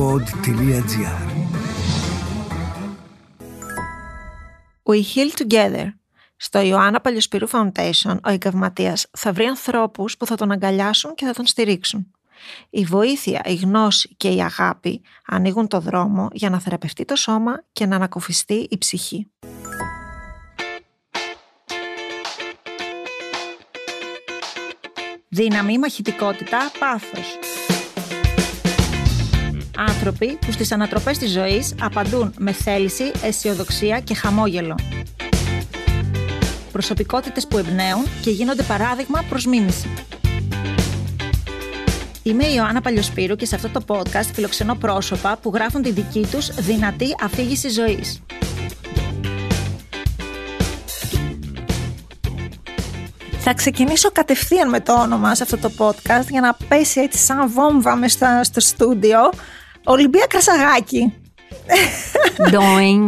[0.00, 1.26] pod.gr
[4.82, 5.86] We Heal Together.
[6.36, 11.32] Στο Ιωάννα Παλιοσπυρού Foundation, ο εγκαυματίας θα βρει ανθρώπους που θα τον αγκαλιάσουν και θα
[11.32, 12.10] τον στηρίξουν.
[12.70, 17.64] Η βοήθεια, η γνώση και η αγάπη ανοίγουν το δρόμο για να θεραπευτεί το σώμα
[17.72, 19.30] και να ανακουφιστεί η ψυχή.
[25.28, 27.38] Δύναμη, μαχητικότητα, πάθος.
[29.88, 34.78] Άνθρωποι που στις ανατροπές της ζωής απαντούν με θέληση, αισιοδοξία και χαμόγελο.
[36.72, 39.88] Προσωπικότητες που εμπνέουν και γίνονται παράδειγμα προς μίμηση.
[42.22, 46.26] Είμαι η Ιωάννα Παλιοσπύρου και σε αυτό το podcast φιλοξενώ πρόσωπα που γράφουν τη δική
[46.30, 48.22] τους δυνατή αφήγηση ζωής.
[53.42, 57.50] Θα ξεκινήσω κατευθείαν με το όνομα σε αυτό το podcast για να πέσει έτσι σαν
[57.50, 59.18] βόμβα μες στα- στο στούντιο.
[59.84, 61.14] Ολυμπία Κρασαγάκη.
[62.52, 63.06] Doing.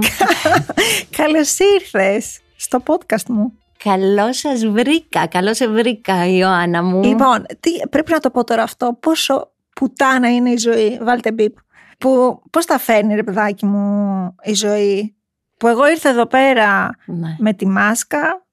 [1.16, 3.52] Καλώς ήρθες στο podcast μου.
[3.84, 5.26] Καλώς σας βρήκα.
[5.26, 7.02] Καλώς σε βρήκα, Ιωάννα μου.
[7.02, 8.96] Λοιπόν, τι, πρέπει να το πω τώρα αυτό.
[9.00, 10.98] Πόσο πουτάνα είναι η ζωή.
[11.02, 11.56] Βάλτε μπιπ.
[11.98, 15.16] Που, πώς τα φέρνει ρε παιδάκι μου η ζωή.
[15.56, 17.36] Που εγώ ήρθα εδώ πέρα Ναι.
[17.38, 18.46] με τη μάσκα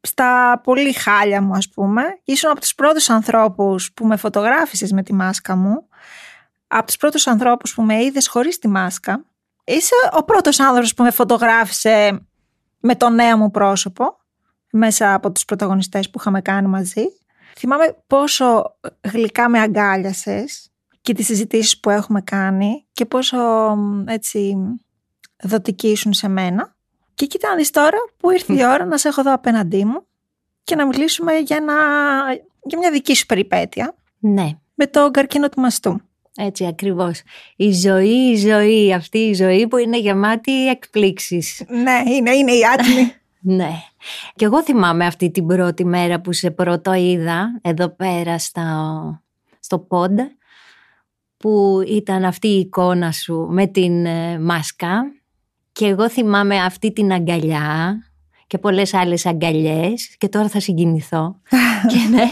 [0.00, 2.02] στα πολύ χάλια μου ας πούμε.
[2.24, 5.88] Ήσουν από τους πρώτους ανθρώπους που με φωτογράφησες με τη μάσκα μου.
[6.72, 9.24] Από τους πρώτους ανθρώπους που με είδες χωρίς τη μάσκα.
[9.64, 12.26] Είσαι ο πρώτος άνθρωπος που με φωτογράφησε
[12.80, 14.18] με το νέο μου πρόσωπο
[14.70, 17.04] μέσα από τους πρωταγωνιστές που είχαμε κάνει μαζί.
[17.56, 18.76] Θυμάμαι πόσο
[19.12, 23.38] γλυκά με αγκάλιασες και τις συζητήσεις που έχουμε κάνει και πόσο
[23.76, 24.56] μ, έτσι
[25.42, 26.74] δοτική ήσουν σε μένα.
[27.14, 30.06] Και κοίτα να δεις τώρα που ήρθε η ώρα να σε έχω εδώ απέναντί μου
[30.64, 31.74] και να μιλήσουμε για, ένα,
[32.62, 34.50] για μια δική σου περιπέτεια ναι.
[34.74, 36.00] με το καρκίνο του μαστού.
[36.46, 37.22] Έτσι ακριβώς.
[37.56, 41.64] Η ζωή, η ζωή, αυτή η ζωή που είναι γεμάτη εκπλήξεις.
[41.68, 43.12] Ναι, είναι, είναι η άτιμη.
[43.42, 43.70] Ναι.
[44.34, 49.22] Και εγώ θυμάμαι αυτή την πρώτη μέρα που σε πρώτο είδα εδώ πέρα στα,
[49.60, 50.20] στο πόντ
[51.36, 55.02] που ήταν αυτή η εικόνα σου με την ε, μάσκα
[55.72, 57.98] και εγώ θυμάμαι αυτή την αγκαλιά
[58.50, 61.40] και πολλές άλλες αγκαλιές και τώρα θα συγκινηθώ
[61.90, 62.30] και, ναι,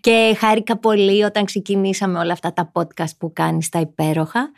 [0.00, 4.50] και χάρηκα πολύ όταν ξεκινήσαμε όλα αυτά τα podcast που κάνεις τα υπέροχα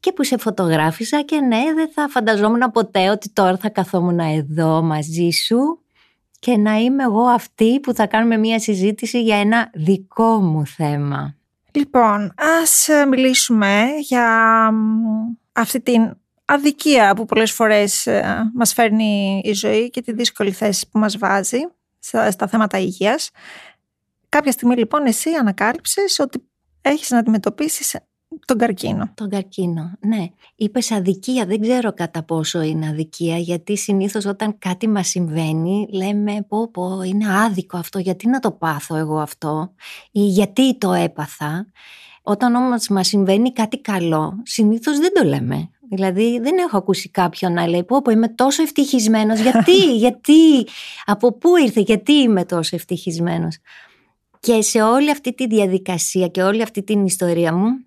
[0.00, 4.82] και που σε φωτογράφησα και ναι δεν θα φανταζόμουν ποτέ ότι τώρα θα καθόμουν εδώ
[4.82, 5.78] μαζί σου
[6.38, 11.36] και να είμαι εγώ αυτή που θα κάνουμε μια συζήτηση για ένα δικό μου θέμα.
[11.72, 14.26] Λοιπόν, ας ε, μιλήσουμε για
[14.72, 15.02] μ,
[15.52, 16.16] αυτή την
[16.52, 21.18] αδικία που πολλές φορές ε, μας φέρνει η ζωή και τη δύσκολη θέση που μας
[21.18, 21.58] βάζει
[21.98, 23.30] στα, στα θέματα υγείας.
[24.28, 26.48] Κάποια στιγμή λοιπόν εσύ ανακάλυψες ότι
[26.80, 27.96] έχεις να αντιμετωπίσεις
[28.46, 29.10] τον καρκίνο.
[29.14, 30.26] Τον καρκίνο, ναι.
[30.54, 36.44] Είπες αδικία, δεν ξέρω κατά πόσο είναι αδικία, γιατί συνήθως όταν κάτι μας συμβαίνει λέμε
[36.48, 39.74] πω πω είναι άδικο αυτό, γιατί να το πάθω εγώ αυτό
[40.10, 41.66] ή γιατί το έπαθα.
[42.22, 45.70] Όταν όμως μας συμβαίνει κάτι καλό, συνήθως δεν το λέμε.
[45.94, 50.66] Δηλαδή δεν έχω ακούσει κάποιον να λέει πω πω είμαι τόσο ευτυχισμένος, γιατί, γιατί,
[51.04, 53.58] από πού ήρθε, γιατί είμαι τόσο ευτυχισμένος.
[54.40, 57.84] Και σε όλη αυτή τη διαδικασία και όλη αυτή την ιστορία μου,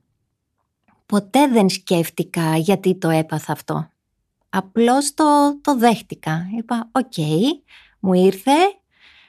[1.05, 3.89] ποτέ δεν σκέφτηκα γιατί το έπαθα αυτό.
[4.49, 6.47] Απλώς το, το δέχτηκα.
[6.57, 7.17] Είπα, οκ,
[7.99, 8.51] μου ήρθε,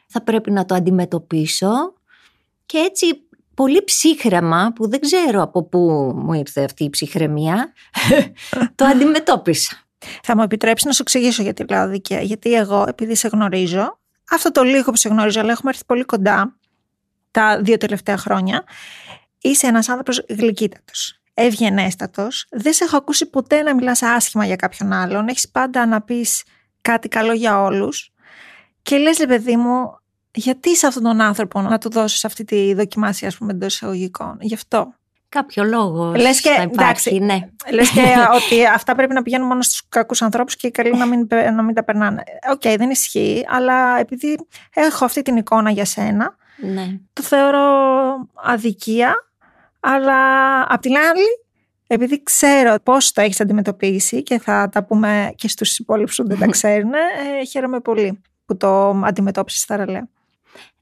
[0.07, 1.95] θα πρέπει να το αντιμετωπίσω
[2.67, 3.26] και έτσι
[3.57, 5.79] πολύ ψύχρεμα, που δεν ξέρω από πού
[6.17, 7.73] μου ήρθε αυτή η ψυχραιμία,
[8.75, 9.77] το αντιμετώπισα.
[10.23, 12.21] Θα μου επιτρέψεις να σου εξηγήσω γιατί λέω αδικία.
[12.21, 13.99] Γιατί εγώ, επειδή σε γνωρίζω,
[14.31, 16.57] αυτό το λίγο που σε γνωρίζω, αλλά έχουμε έρθει πολύ κοντά
[17.31, 18.65] τα δύο τελευταία χρόνια,
[19.41, 22.47] είσαι ένας άνθρωπος γλυκύτατος, ευγενέστατος.
[22.51, 25.29] Δεν σε έχω ακούσει ποτέ να μιλάς άσχημα για κάποιον άλλον.
[25.29, 26.45] Έχεις πάντα να πεις
[26.81, 28.13] κάτι καλό για όλους.
[28.83, 30.01] Και λες, ρε παιδί μου,
[30.37, 34.37] γιατί σε αυτόν τον άνθρωπο να του δώσεις αυτή τη δοκιμασία, ας πούμε, εντός εισαγωγικών;
[34.41, 34.95] Γι' αυτό.
[35.29, 37.49] Κάποιο λόγο Λες και, θα υπάρχει, εντάξει, ναι.
[37.73, 38.01] Λες και
[38.45, 41.51] ότι αυτά πρέπει να πηγαίνουν μόνο στους κακούς ανθρώπους και οι καλοί να μην, πε-
[41.51, 42.23] να μην τα περνάνε.
[42.53, 44.39] Οκ, δεν ισχύει, αλλά επειδή
[44.75, 46.87] έχω αυτή την εικόνα για σένα, ναι.
[47.13, 47.67] το θεωρώ
[48.35, 49.15] αδικία,
[49.81, 50.17] αλλά
[50.69, 51.47] απ' την άλλη,
[51.87, 56.39] επειδή ξέρω πώς το έχεις αντιμετωπίσει και θα τα πούμε και στους υπόλοιπους που δεν
[56.39, 60.09] τα ξέρουν, ε, χαίρομαι πολύ που το αντιμετώπισες θαραλέα.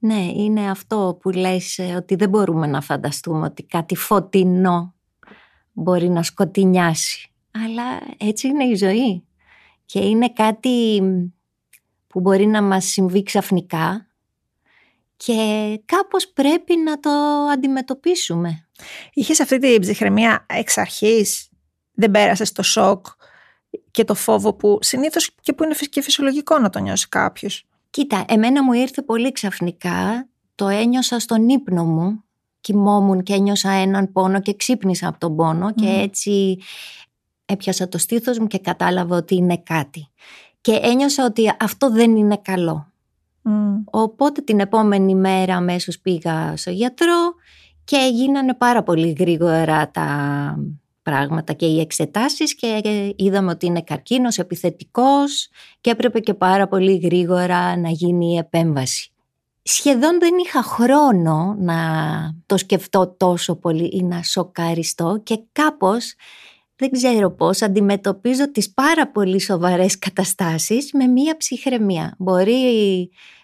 [0.05, 4.95] Ναι, είναι αυτό που λες ε, ότι δεν μπορούμε να φανταστούμε ότι κάτι φωτεινό
[5.73, 7.33] μπορεί να σκοτεινιάσει.
[7.51, 7.83] Αλλά
[8.19, 9.25] έτσι είναι η ζωή.
[9.85, 11.01] Και είναι κάτι
[12.07, 14.07] που μπορεί να μας συμβεί ξαφνικά
[15.17, 15.35] και
[15.85, 17.11] κάπως πρέπει να το
[17.53, 18.69] αντιμετωπίσουμε.
[19.13, 21.49] Είχες αυτή την ψυχραιμία εξ αρχής
[21.93, 23.07] δεν πέρασες το σοκ
[23.91, 27.67] και το φόβο που συνήθως και που είναι και φυσιολογικό να το νιώσει κάποιος.
[27.95, 32.25] Κοίτα, εμένα μου ήρθε πολύ ξαφνικά, το ένιωσα στον ύπνο μου,
[32.61, 36.59] κοιμόμουν και ένιωσα έναν πόνο και ξύπνησα από τον πόνο και έτσι
[37.45, 40.09] έπιασα το στήθος μου και κατάλαβα ότι είναι κάτι.
[40.61, 42.93] Και ένιωσα ότι αυτό δεν είναι καλό.
[43.85, 47.35] Οπότε την επόμενη μέρα αμέσως πήγα στο γιατρό
[47.85, 50.09] και γίνανε πάρα πολύ γρήγορα τα
[51.05, 52.81] πράγματα και οι εξετάσεις και
[53.17, 55.49] είδαμε ότι είναι καρκίνος επιθετικός
[55.81, 59.13] και έπρεπε και πάρα πολύ γρήγορα να γίνει η επέμβαση.
[59.63, 61.77] Σχεδόν δεν είχα χρόνο να
[62.47, 66.15] το σκεφτώ τόσο πολύ ή να σοκαριστώ και κάπως
[66.77, 72.15] δεν ξέρω πώς αντιμετωπίζω τις πάρα πολύ σοβαρές καταστάσεις με μία ψυχραιμία.
[72.19, 72.55] Μπορεί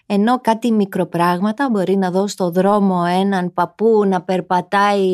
[0.05, 5.07] ενώ κάτι μικροπράγματα μπορεί να δω στο δρόμο έναν παππού να περπατάει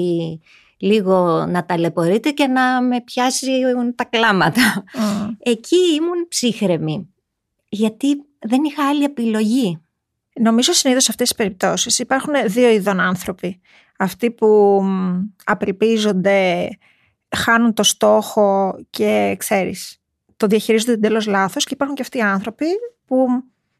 [0.77, 3.47] λίγο να ταλαιπωρείται και να με πιάσει
[3.95, 4.83] τα κλάματα.
[5.39, 7.13] Εκεί ήμουν ψύχρεμη,
[7.69, 8.07] γιατί
[8.39, 9.81] δεν είχα άλλη επιλογή.
[10.39, 13.62] Νομίζω συνήθως σε αυτές τις περιπτώσεις υπάρχουν δύο είδων άνθρωποι.
[13.97, 14.81] Αυτοί που
[15.44, 16.69] απελπίζονται,
[17.35, 20.01] χάνουν το στόχο και ξέρεις,
[20.38, 22.65] το διαχειρίζονται εντελώς λάθος και υπάρχουν και αυτοί οι άνθρωποι
[23.06, 23.27] που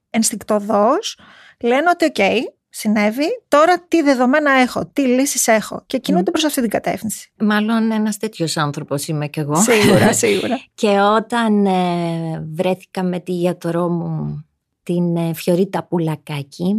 [0.10, 1.20] ενστικτωδώς
[1.62, 2.48] λένε ότι οκ,
[2.78, 7.32] συνέβη, τώρα τι δεδομένα έχω, τι λύσεις έχω και κινούνται προς αυτή την κατεύθυνση.
[7.40, 9.56] Μάλλον ένας τέτοιος άνθρωπος είμαι κι εγώ.
[9.56, 10.60] Σίγουρα, σίγουρα.
[10.74, 14.46] και όταν ε, βρέθηκα με τη γιατρό μου
[14.84, 16.76] την ε, Φιωρίτα Πουλακάκη,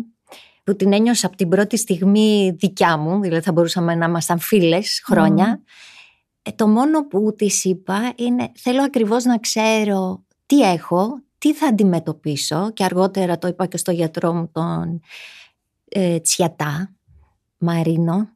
[0.64, 5.02] που την ένιωσα από την πρώτη στιγμή δικιά μου, δηλαδή θα μπορούσαμε να ήμασταν φίλες
[5.04, 5.62] χρόνια,
[6.42, 11.66] ε, το μόνο που της είπα είναι θέλω ακριβώς να ξέρω τι έχω, τι θα
[11.66, 15.00] αντιμετωπίσω και αργότερα το είπα και στο γιατρό μου τον
[15.88, 16.94] ε, Τσιατά,
[17.58, 18.28] Μαρίνο.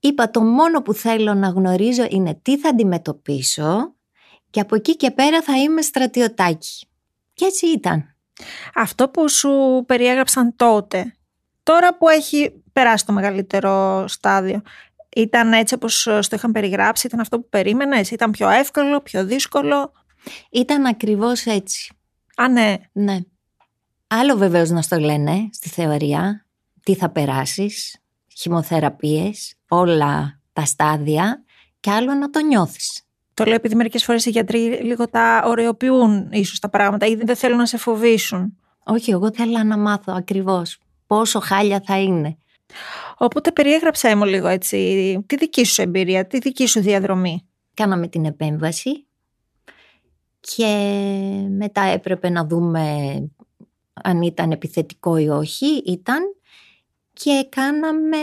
[0.00, 3.94] Είπα το μόνο που θέλω να γνωρίζω είναι τι θα αντιμετωπίσω
[4.50, 6.88] και από εκεί και πέρα θα είμαι στρατιωτάκι.
[7.32, 8.16] Και έτσι ήταν.
[8.74, 11.16] Αυτό που σου περιέγραψαν τότε,
[11.62, 14.62] τώρα που έχει περάσει το μεγαλύτερο στάδιο,
[15.16, 19.92] ήταν έτσι όπως στο είχαν περιγράψει, ήταν αυτό που περίμενες, ήταν πιο εύκολο, πιο δύσκολο;
[20.50, 21.92] Ήταν ακριβώς έτσι.
[22.36, 22.76] Α, ναι.
[22.92, 23.18] Ναι.
[24.06, 26.46] Άλλο βεβαίως να στο λένε στη θεωρία,
[26.88, 28.00] τι θα περάσεις,
[28.36, 31.44] χημοθεραπείες, όλα τα στάδια
[31.80, 33.02] και άλλο να το νιώθεις.
[33.34, 37.36] Το λέω επειδή μερικές φορές οι γιατροί λίγο τα ωρεοποιούν ίσως τα πράγματα ή δεν
[37.36, 38.56] θέλουν να σε φοβήσουν.
[38.84, 42.36] Όχι, εγώ θέλω να μάθω ακριβώς πόσο χάλια θα είναι.
[43.16, 44.76] Οπότε περιέγραψέ μου λίγο έτσι
[45.26, 47.48] τη δική σου εμπειρία, τη δική σου διαδρομή.
[47.74, 49.06] Κάναμε την επέμβαση
[50.40, 50.66] και
[51.48, 52.92] μετά έπρεπε να δούμε
[54.02, 55.66] αν ήταν επιθετικό ή όχι.
[55.66, 56.37] Ήταν
[57.24, 58.16] και κάναμε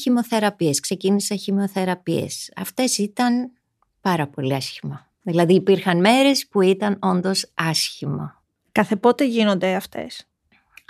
[0.00, 0.80] χημοθεραπείες.
[0.80, 2.52] Ξεκίνησα χημοθεραπείες.
[2.56, 3.52] Αυτές ήταν
[4.00, 5.08] πάρα πολύ άσχημα.
[5.22, 8.42] Δηλαδή υπήρχαν μέρες που ήταν όντως άσχημα.
[8.72, 10.28] Κάθε πότε γίνονται αυτές;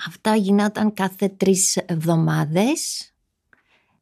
[0.06, 3.12] Αυτά γινόταν κάθε τρεις εβδομάδες.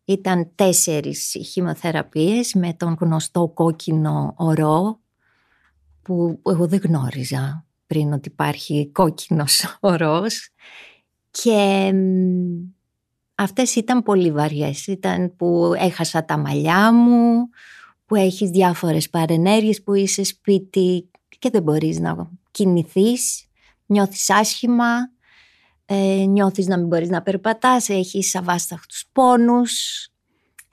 [0.05, 5.01] Ήταν τέσσερις χημοθεραπείες με τον γνωστό κόκκινο ορό
[6.03, 10.51] που εγώ δεν γνώριζα πριν ότι υπάρχει κόκκινος ορός
[11.31, 11.93] και
[13.39, 14.87] αυτές ήταν πολύ βαριές.
[14.87, 17.49] Ήταν που έχασα τα μαλλιά μου,
[18.07, 23.49] που έχεις διάφορες παρενέργειες που είσαι σπίτι και δεν μπορείς να κινηθείς,
[23.87, 25.11] νιώθεις άσχημα,
[25.85, 30.09] ε, νιώθεις να μην μπορείς να περπατάς, έχεις αβάσταχτους πόνους.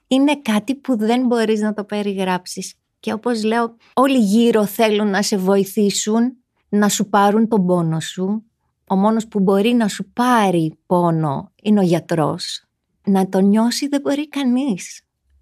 [0.06, 2.74] Είναι κάτι που δεν μπορείς να το περιγράψεις.
[3.00, 6.36] Και όπως λέω, όλοι γύρω θέλουν να σε βοηθήσουν,
[6.68, 8.44] να σου πάρουν τον πόνο σου.
[8.88, 12.64] Ο μόνος που μπορεί να σου πάρει πόνο είναι ο γιατρός.
[13.04, 15.00] Να το νιώσει δεν μπορεί κανείς.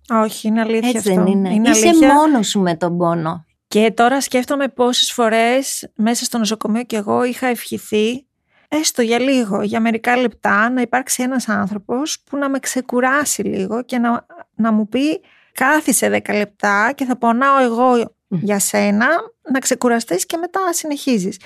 [0.09, 1.15] Όχι, είναι αλήθεια Έτσι αυτό.
[1.23, 1.55] δεν είναι.
[1.55, 2.15] είναι Είσαι αλήθεια.
[2.15, 3.45] μόνος σου με τον πόνο.
[3.69, 8.27] Και τώρα σκέφτομαι πόσες φορές μέσα στο νοσοκομείο και εγώ είχα ευχηθεί
[8.69, 13.83] έστω για λίγο, για μερικά λεπτά να υπάρξει ένας άνθρωπος που να με ξεκουράσει λίγο
[13.83, 15.21] και να, να μου πει
[15.53, 19.07] κάθισε 10 λεπτά και θα πονάω εγώ για σένα
[19.53, 21.41] να ξεκουραστείς και μετά συνεχίζεις.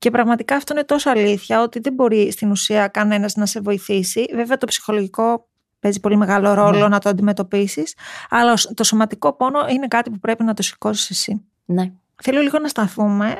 [0.00, 4.26] Και πραγματικά αυτό είναι τόσο αλήθεια ότι δεν μπορεί στην ουσία κανένας να σε βοηθήσει.
[4.34, 5.48] Βέβαια το ψυχολογικό
[5.80, 6.88] παίζει πολύ μεγάλο ρόλο Ναι.
[6.88, 7.94] να το αντιμετωπίσεις,
[8.30, 11.42] αλλά το σωματικό πόνο είναι κάτι που πρέπει να το σηκώσεις εσύ.
[11.64, 11.92] Ναι.
[12.22, 13.34] Θέλω λίγο να σταθούμε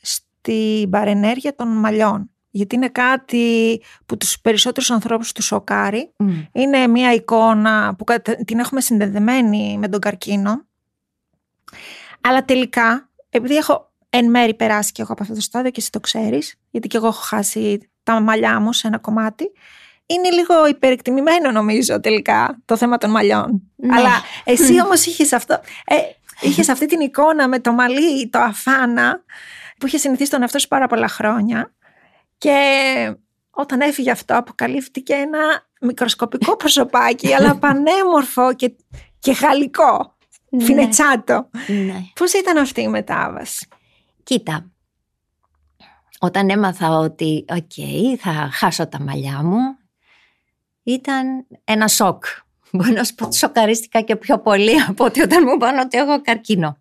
[0.00, 2.30] στην παρενέργεια των μαλλιών.
[2.50, 6.12] Γιατί είναι κάτι που τους περισσότερους ανθρώπους τους σοκάρει.
[6.16, 6.30] Μμ.
[6.52, 10.64] Είναι μια εικόνα που κατα- την έχουμε συνδεδεμένη με τον καρκίνο.
[12.20, 15.90] Αλλά τελικά, επειδή έχω εν μέρη περάσει και εγώ από αυτό το στάδιο και εσύ
[15.90, 19.52] το ξέρεις, γιατί και εγώ έχω χάσει τα μαλλιά μου σε ένα κομμάτι,
[20.06, 23.62] είναι λίγο υπερεκτιμημένο νομίζω τελικά το θέμα των μαλλιών.
[23.76, 23.96] Ναι.
[23.96, 24.10] Αλλά
[24.44, 25.60] εσύ όμως είχες αυτό.
[25.84, 25.96] Ε,
[26.40, 29.24] είχες αυτή την εικόνα με το μαλλί, το αφάνα,
[29.78, 31.74] που είχε συνηθίσει τον εαυτό σου πάρα πολλά χρόνια.
[32.38, 32.56] Και
[33.50, 38.72] όταν έφυγε αυτό, αποκαλύφθηκε ένα μικροσκοπικό προσωπάκι, αλλά πανέμορφο και,
[39.18, 40.16] και γαλλικό.
[40.50, 40.64] Ναι.
[40.64, 41.48] Φινετσάτο.
[41.66, 42.02] Ναι.
[42.14, 43.68] Πώς ήταν αυτή η μετάβαση;
[44.30, 44.70] Κοίτα,
[46.18, 47.72] όταν έμαθα ότι οκ,
[48.18, 49.58] θα χάσω τα μαλλιά μου,
[50.82, 52.24] ήταν ένα σοκ.
[52.72, 55.98] Μπορεί να σου πω ότι σοκαρίστηκα και πιο πολύ από ότι όταν μου είπαν ότι
[55.98, 56.76] έχω καρκίνο.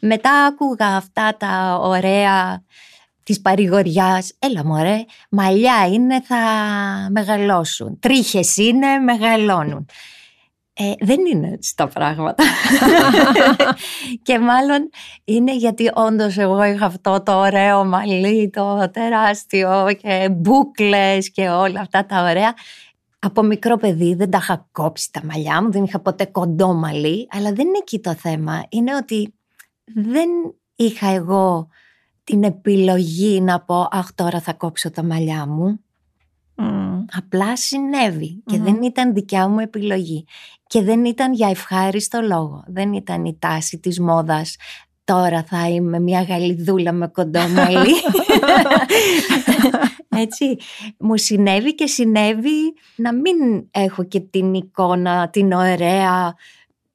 [0.00, 2.64] Μετά άκουγα αυτά τα ωραία
[3.22, 4.32] της παρηγοριάς.
[4.38, 6.36] Έλα μωρέ, μαλλιά είναι, θα
[7.10, 7.98] μεγαλώσουν.
[7.98, 9.86] Τρίχες είναι, μεγαλώνουν.
[10.80, 12.44] Ε, δεν είναι έτσι τα πράγματα.
[14.22, 14.90] και μάλλον
[15.24, 21.80] είναι γιατί όντως εγώ είχα αυτό το ωραίο μαλλί, το τεράστιο και μπούκλες και όλα
[21.80, 22.54] αυτά τα ωραία.
[23.18, 27.28] Από μικρό παιδί δεν τα είχα κόψει τα μαλλιά μου, δεν είχα ποτέ κοντό μαλλί,
[27.30, 28.64] αλλά δεν είναι εκεί το θέμα.
[28.68, 29.34] Είναι ότι
[29.84, 30.28] δεν
[30.76, 31.68] είχα εγώ
[32.24, 35.80] την επιλογή να πω «Αχ, τώρα θα κόψω τα μαλλιά μου».
[37.16, 40.24] Απλά συνέβη και δεν ήταν δικιά μου επιλογή.
[40.66, 42.64] Και δεν ήταν για ευχάριστο λόγο.
[42.66, 44.56] Δεν ήταν η τάση της μόδας
[45.08, 47.94] τώρα θα είμαι μια γαλιδούλα με κοντό μαλλί.
[50.22, 50.56] Έτσι.
[50.98, 56.34] Μου συνέβη και συνέβη να μην έχω και την εικόνα, την ωραία.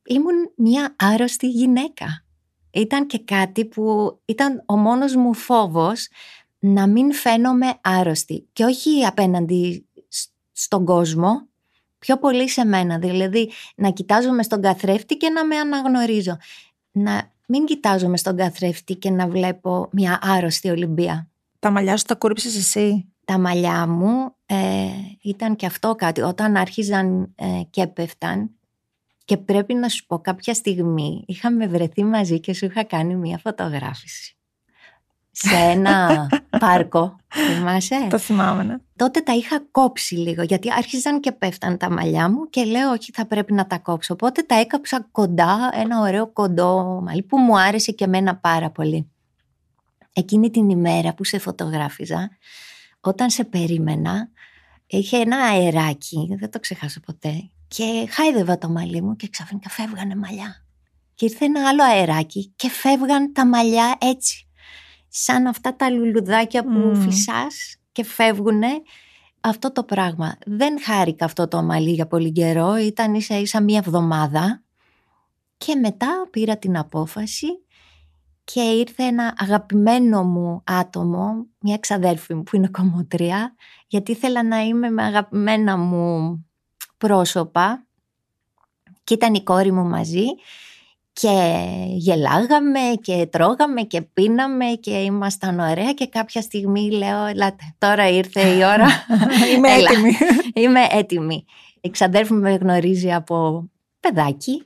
[0.06, 2.26] Ήμουν μια άρρωστη γυναίκα.
[2.72, 6.08] Ήταν και κάτι που ήταν ο μόνος μου φόβος
[6.66, 8.48] να μην φαίνομαι άρρωστη.
[8.54, 9.86] Και όχι απέναντι
[10.52, 11.48] στον κόσμο,
[12.00, 13.00] πιο πολύ σε μένα.
[13.00, 16.38] Δηλαδή να κοιτάζομαι στον καθρέφτη και να με αναγνωρίζω.
[16.92, 21.30] Να μην κοιτάζομαι στον καθρέφτη και να βλέπω μια άρρωστη Ολυμπία.
[21.60, 24.88] Τα μαλλιά σου τα κούρυψες εσύ; Τα μαλλιά μου ε,
[25.22, 26.22] ήταν και αυτό κάτι.
[26.22, 28.50] Όταν άρχιζαν ε, και έπεφταν
[29.26, 33.38] και πρέπει να σου πω κάποια στιγμή είχαμε βρεθεί μαζί και σου είχα κάνει μια
[33.38, 34.38] φωτογράφηση
[35.36, 36.28] σε ένα
[36.60, 38.76] πάρκο, θυμάσαι; Το θυμάμαι, ναι.
[38.96, 43.12] Τότε τα είχα κόψει λίγο, γιατί άρχιζαν και πέφταν τα μαλλιά μου και λέω όχι
[43.12, 44.14] θα πρέπει να τα κόψω.
[44.14, 49.12] Οπότε τα έκαψα κοντά, ένα ωραίο κοντό μαλλί που μου άρεσε και εμένα πάρα πολύ.
[50.14, 52.30] Εκείνη την ημέρα που σε φωτογράφιζα,
[53.00, 54.30] όταν σε περίμενα,
[54.86, 60.16] είχε ένα αεράκι, δεν το ξεχάσω ποτέ, και χάιδευα το μαλλί μου και ξαφνικά φεύγανε
[60.16, 60.66] μαλλιά.
[61.16, 64.48] Και ήρθε ένα άλλο αεράκι και φεύγαν τα μαλλιά έτσι
[65.16, 66.96] σαν αυτά τα λουλουδάκια που mm.
[66.96, 68.82] φυσάς και φεύγουνε.
[69.42, 70.38] Αυτό το πράγμα.
[70.46, 74.64] Δεν χάρηκα αυτό το αμαλί για πολύ καιρό, ήταν ίσα ίσα μία εβδομάδα.
[75.58, 77.48] Και μετά πήρα την απόφαση
[78.44, 83.56] και ήρθε ένα αγαπημένο μου άτομο, μια ξαδέρφη μου που είναι κομμωτρία,
[83.88, 86.46] γιατί ήθελα να είμαι με αγαπημένα μου
[86.98, 87.86] πρόσωπα.
[89.04, 90.26] Και ήταν η κόρη μου μαζί
[91.14, 98.10] και γελάγαμε και τρώγαμε και πίναμε και ήμασταν ωραία και κάποια στιγμή λέω ελάτε τώρα
[98.10, 98.88] ήρθε η ώρα
[99.56, 100.18] είμαι έτοιμη
[100.64, 101.46] είμαι έτοιμη
[101.82, 104.64] η ξαδέρφη με γνωρίζει από παιδάκι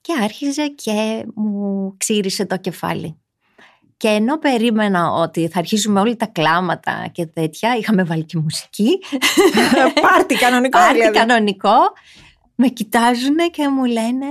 [0.00, 3.18] και άρχιζε και μου ξύρισε το κεφάλι
[3.96, 8.98] και ενώ περίμενα ότι θα αρχίσουμε όλοι τα κλάματα και τέτοια, είχαμε βάλει και μουσική.
[10.00, 11.18] Πάρτι κανονικό Πάρτι δηλαδή.
[11.18, 11.76] κανονικό.
[12.54, 14.26] Με κοιτάζουν και μου λένε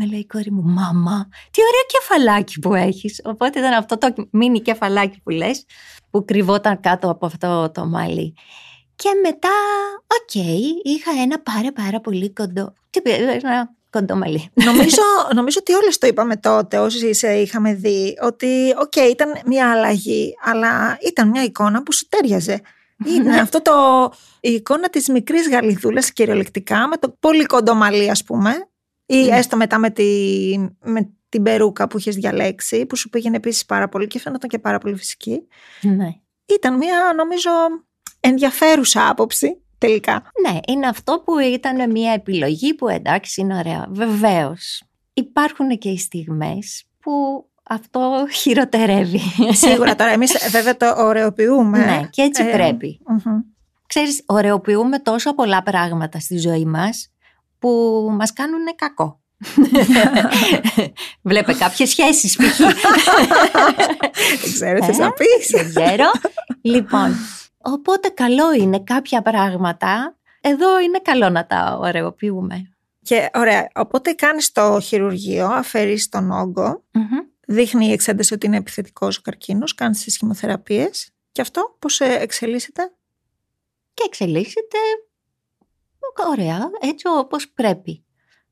[0.00, 3.20] με λέει η κόρη μου, μάμα, τι ωραίο κεφαλάκι που έχεις.
[3.24, 5.64] Οπότε ήταν αυτό το μίνι κεφαλάκι που λες,
[6.10, 8.34] που κρυβόταν κάτω από αυτό το μαλλί.
[8.96, 9.48] Και μετά,
[10.20, 10.34] οκ,
[10.82, 14.50] είχα ένα πάρα πάρα πολύ κοντό, τι ένα κοντό μαλλί.
[14.68, 15.02] Νομίζω,
[15.34, 20.34] νομίζω ότι όλες το είπαμε τότε όσοι σε είχαμε δει, ότι οκ, ήταν μια αλλαγή,
[20.44, 22.60] αλλά ήταν μια εικόνα που σου ταίριαζε.
[23.06, 23.72] Είναι αυτό το,
[24.40, 28.67] η εικόνα της μικρής γαλιδούλας κυριολεκτικά με το πολύ κοντό μαλλί ας πούμε
[29.10, 29.36] ή ναι.
[29.36, 30.04] έστω μετά με, τη,
[30.84, 34.58] με την περούκα που είχες διαλέξει, που σου πήγαινε επίσης πάρα πολύ και φαίνονταν και
[34.58, 35.40] πάρα πολύ φυσική.
[35.82, 36.08] Ναι.
[36.46, 37.50] Ήταν μια, νομίζω,
[38.20, 40.30] ενδιαφέρουσα άποψη τελικά.
[40.46, 43.86] Ναι, είναι αυτό που ήταν μια επιλογή που εντάξει είναι ωραία.
[43.90, 44.82] Βεβαίως.
[45.12, 49.20] Υπάρχουν και οι στιγμές που αυτό χειροτερεύει.
[49.50, 51.78] Σίγουρα τώρα εμείς βέβαια το ωρεοποιούμε.
[51.78, 53.00] Ναι, και έτσι ε, πρέπει.
[53.86, 57.12] Ξέρεις, ωρεοποιούμε τόσο πολλά πράγματα στη ζωή μας
[57.58, 57.68] που
[58.12, 59.20] μας κάνουν κακό.
[61.22, 62.52] Βλέπε κάποιες σχέσεις Δεν
[64.52, 65.50] ξέρω τι θα πεις.
[65.50, 66.10] Δεν ξέρω.
[66.60, 67.14] Λοιπόν,
[67.58, 70.16] οπότε καλό είναι κάποια πράγματα.
[70.40, 72.72] Εδώ είναι καλό να τα ωραιοποιούμε.
[73.02, 76.84] Και ωραία, οπότε κάνεις το χειρουργείο, αφαιρείς τον όγκο,
[77.46, 82.92] δείχνει η εξένταση ότι είναι επιθετικός ο καρκίνος, κάνεις τις χημοθεραπείες και αυτό πώς εξελίσσεται;
[83.94, 84.78] Και εξελίσσεται
[86.30, 88.04] Ωραία, έτσι όπως πρέπει.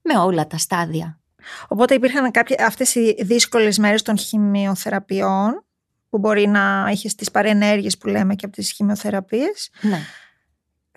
[0.03, 1.21] Με όλα τα στάδια.
[1.69, 5.65] Οπότε υπήρχαν κάποιες, αυτές οι δύσκολες μέρες των χημειοθεραπείων
[6.09, 9.71] που μπορεί να είχες τις παρενέργειες που λέμε και από τις χημειοθεραπείες.
[9.81, 9.99] Ναι.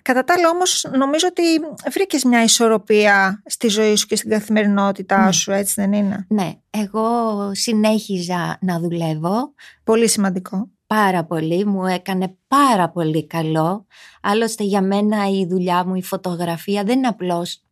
[0.02, 1.42] Κατά τα άλλα όμως νομίζω ότι
[1.90, 5.32] βρήκες μια ισορροπία στη ζωή σου και στην καθημερινότητά Ναι.
[5.32, 7.10] σου, έτσι δεν είναι; Ναι, εγώ
[7.54, 10.68] συνέχιζα να δουλεύω Πολύ σημαντικό.
[10.94, 13.86] Πάρα πολύ, μου έκανε πάρα πολύ καλό.
[14.22, 17.62] Άλλωστε για μένα η δουλειά μου, η φωτογραφία δεν είναι απλώς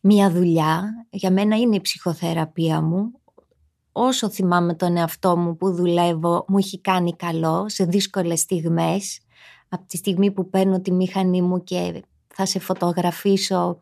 [0.00, 1.06] μία δουλειά.
[1.10, 3.12] Για μένα είναι η ψυχοθεραπεία μου.
[3.92, 9.20] Όσο θυμάμαι τον εαυτό μου που δουλεύω, μου έχει κάνει καλό σε δύσκολες στιγμές.
[9.68, 12.02] Από τη στιγμή που παίρνω τη μηχανή μου και
[12.34, 13.78] θα σε φωτογραφίσω,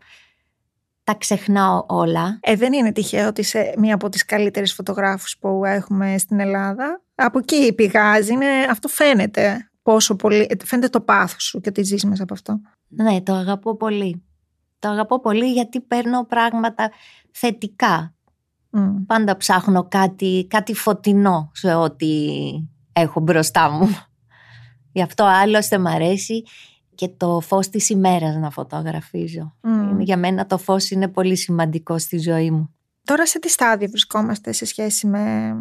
[1.10, 2.38] τα ξεχνάω όλα.
[2.42, 7.02] Ε, δεν είναι τυχαίο ότι είσαι μία από τις καλύτερες φωτογράφους που έχουμε στην Ελλάδα.
[7.14, 12.04] Από εκεί πηγάζει, είναι, αυτό φαίνεται πόσο πολύ, φαίνεται το πάθος σου και ότι ζεις
[12.04, 12.60] μέσα από αυτό.
[12.88, 14.24] Ναι, το αγαπώ πολύ.
[14.78, 16.90] Το αγαπώ πολύ γιατί παίρνω πράγματα
[17.30, 18.14] θετικά.
[18.70, 19.04] Μμ.
[19.06, 22.30] Πάντα ψάχνω κάτι, κάτι φωτεινό σε ό,τι
[22.92, 23.88] έχω μπροστά μου.
[24.92, 26.42] Γι' αυτό άλλωστε μ' αρέσει
[27.00, 29.54] και το φως της ημέρας να φωτογραφίζω.
[29.62, 29.88] Μμ.
[29.90, 32.74] Είναι- Για μένα το φως είναι πολύ σημαντικό στη ζωή μου.
[33.04, 35.52] Τώρα σε τι στάδιο βρισκόμαστε σε σχέση με...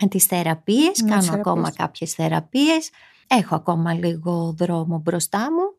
[0.00, 1.38] Με τις θεραπείες, Με κάνω τις θεραπείες.
[1.38, 2.90] ακόμα κάποιες θεραπείες.
[3.26, 5.76] Έχω ακόμα λίγο δρόμο μπροστά μου,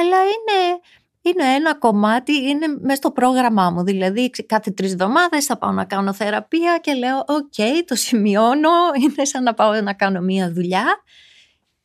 [0.00, 0.80] αλλά είναι,
[1.20, 3.82] είναι ένα κομμάτι, είναι μέσα στο πρόγραμμά μου.
[3.84, 8.70] Δηλαδή ξε- κάθε τρεις εβδομάδες θα πάω να κάνω θεραπεία και λέω οκ, το σημειώνω,
[9.02, 10.84] είναι σαν να πάω να κάνω μία δουλειά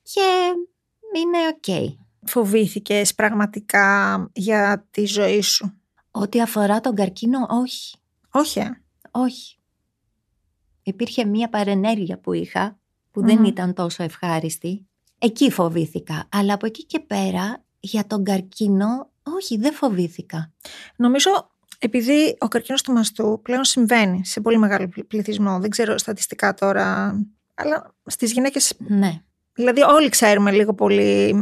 [0.03, 0.21] και
[1.19, 1.97] είναι οκ.
[2.25, 5.73] Φοβήθηκες πραγματικά για τη ζωή σου;
[6.11, 7.95] Ό,τι αφορά τον καρκίνο, όχι.
[8.31, 8.69] Όχι, ε;
[9.11, 9.57] Όχι.
[10.83, 12.77] Υπήρχε μία παρενέργεια που είχα
[13.11, 13.43] που δεν Μμμ.
[13.45, 14.87] ήταν τόσο ευχάριστη.
[15.17, 16.27] Εκεί φοβήθηκα.
[16.31, 20.51] Αλλά από εκεί και πέρα για τον καρκίνο, όχι δεν φοβήθηκα.
[20.95, 21.29] Νομίζω
[21.79, 26.53] επειδή ο καρκίνος του μαστού πλέον συμβαίνει σε πολύ μεγάλο πλη- πληθυσμό, δεν ξέρω στατιστικά
[26.53, 27.15] τώρα,
[27.53, 29.21] αλλά στις γυναίκες, Ναι.
[29.53, 31.35] δηλαδή όλοι ξέρουμε λίγο πολύ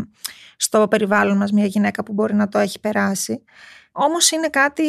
[0.61, 3.43] στο περιβάλλον μας μια γυναίκα που μπορεί να το έχει περάσει.
[3.91, 4.83] Όμως είναι κάτι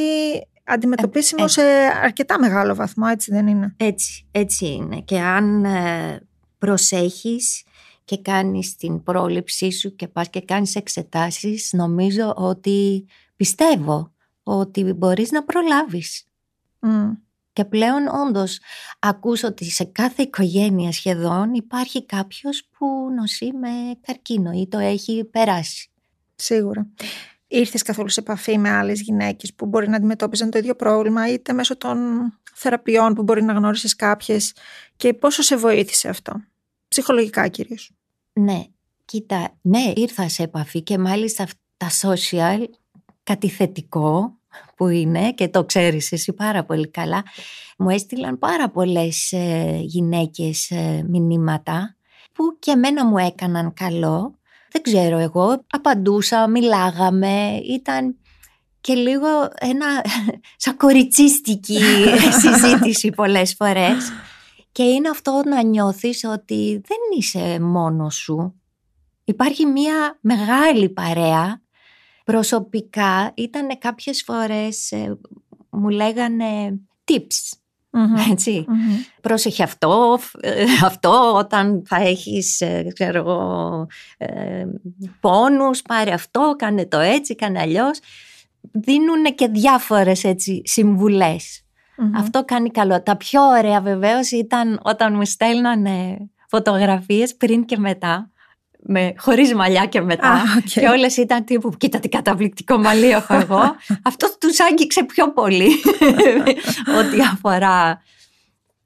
[0.64, 1.48] αντιμετωπίσιμο Ε, ε.
[1.48, 1.62] σε
[2.02, 5.00] αρκετά μεγάλο βαθμό, έτσι δεν είναι; Έτσι, έτσι είναι.
[5.00, 6.20] Και αν ε,
[6.58, 7.62] προσέχεις
[8.04, 13.06] και κάνεις την πρόληψή σου και πας και κάνεις εξετάσεις, νομίζω ότι
[13.36, 16.24] πιστεύω ότι μπορείς να προλάβεις.
[16.78, 17.10] Μμ.
[17.52, 18.60] Και πλέον όντως
[18.98, 22.86] ακούς ότι σε κάθε οικογένεια σχεδόν υπάρχει κάποιος που
[23.16, 23.68] νοσεί με
[24.00, 25.90] καρκίνο ή το έχει περάσει.
[26.34, 26.86] Σίγουρα.
[27.46, 31.52] Ήρθες καθόλου σε επαφή με άλλες γυναίκες που μπορεί να αντιμετώπιζαν το ίδιο πρόβλημα, είτε
[31.52, 31.98] μέσω των
[32.54, 34.54] θεραπείων που μπορεί να γνώρισες κάποιες
[34.96, 36.32] και πόσο σε βοήθησε αυτό;
[36.88, 37.90] Ψυχολογικά κυρίως.
[38.32, 38.62] Ναι,
[39.04, 42.64] κοίτα, ναι, ήρθα σε επαφή και μάλιστα αυ- τα social,
[43.22, 44.36] κάτι θετικό
[44.76, 47.22] που είναι και το ξέρεις εσύ πάρα πολύ καλά,
[47.78, 51.96] μου έστειλαν πάρα πολλές ε, γυναίκες ε, μηνύματα
[52.32, 54.34] που και εμένα μου έκαναν καλό.
[54.72, 58.16] Δεν ξέρω εγώ, απαντούσα, μιλάγαμε, ήταν
[58.80, 59.86] και λίγο ένα
[60.56, 61.80] σαν κοριτσίστικη
[62.40, 64.12] συζήτηση πολλές φορές.
[64.72, 68.54] Και είναι αυτό να νιώθεις ότι δεν είσαι μόνος σου.
[69.24, 71.61] Υπάρχει μια μεγάλη παρέα.
[72.24, 75.18] Προσωπικά ήταν κάποιες φορές, ε,
[75.70, 77.58] μου λέγανε tips,
[77.90, 78.14] Μμμ.
[78.30, 78.64] έτσι.
[78.68, 79.00] Μμμ.
[79.20, 83.86] Πρόσεχε αυτό, ε, αυτό όταν θα έχεις, ε, ξέρω εγώ,
[84.18, 84.64] ε,
[85.20, 88.00] πόνους, πάρε αυτό, κάνε το έτσι, κάνε αλλιώς.
[88.72, 91.64] Δίνουν και διάφορες έτσι συμβουλές.
[91.96, 92.16] Μμμ.
[92.16, 93.02] Αυτό κάνει καλό.
[93.02, 98.30] Τα πιο ωραία βεβαίως ήταν όταν μου στέλνανε φωτογραφίες πριν και μετά,
[98.84, 100.28] με, χωρίς μαλλιά και μετά.
[100.28, 100.64] Α, οκ.
[100.64, 103.60] Και όλες ήταν τύπου, κοίτα τι καταπληκτικό μαλλί έχω εγώ.
[104.10, 105.68] Αυτό τους άγγιξε πιο πολύ
[106.98, 108.02] ό,τι αφορά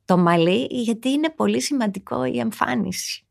[0.05, 3.27] το μαλλί, γιατί είναι πολύ σημαντικό η εμφάνιση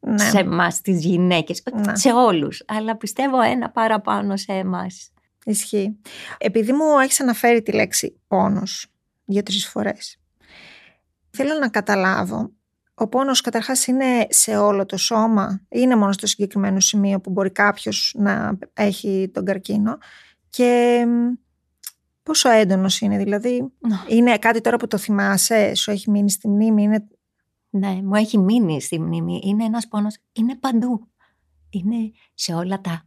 [0.00, 0.18] Ναι.
[0.18, 1.96] σε εμάς τις γυναίκες, Ναι.
[1.96, 5.08] σε όλους, αλλά πιστεύω ένα παραπάνω σε εμάς.
[5.44, 5.96] Ισχύει.
[6.38, 8.86] Επειδή μου έχεις αναφέρει τη λέξη πόνος
[9.24, 10.16] δύο-τρεις φορές,
[11.30, 12.50] θέλω να καταλάβω,
[12.94, 17.30] ο πόνος καταρχάς είναι σε όλο το σώμα ή είναι μόνο στο συγκεκριμένο σημείο που
[17.30, 19.98] μπορεί κάποιος να έχει τον καρκίνο
[20.50, 21.32] και μ,
[22.22, 23.72] πόσο έντονος είναι δηλαδή.
[24.08, 27.08] Είναι κάτι τώρα που το θυμάσαι, σου έχει μείνει στη μνήμη, είναι...
[27.70, 29.40] Ναι, μου έχει μείνει στη μνήμη.
[29.44, 31.08] Είναι ένας πόνος, είναι παντού.
[31.70, 33.04] Είναι σε όλα τα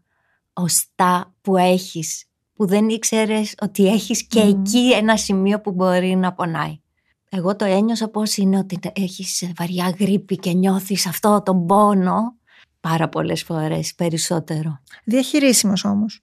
[0.53, 4.49] οστά που έχεις, που δεν ήξερες ότι έχεις και Μμμ.
[4.49, 6.81] εκεί ένα σημείο που μπορεί να πονάει.
[7.29, 12.35] Εγώ το ένιωσα πώς είναι ότι έχεις βαριά γρήπη και νιώθεις αυτό τον πόνο
[12.79, 14.79] πάρα πολλές φορές περισσότερο.
[15.03, 16.21] διαχειρίσιμος όμως.